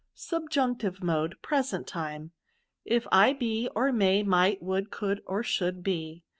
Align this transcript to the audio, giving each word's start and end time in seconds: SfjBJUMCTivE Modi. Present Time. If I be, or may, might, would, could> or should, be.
SfjBJUMCTivE 0.17 1.03
Modi. 1.03 1.35
Present 1.43 1.85
Time. 1.85 2.31
If 2.85 3.05
I 3.11 3.33
be, 3.33 3.69
or 3.75 3.91
may, 3.91 4.23
might, 4.23 4.59
would, 4.59 4.89
could> 4.89 5.21
or 5.27 5.43
should, 5.43 5.83
be. 5.83 6.23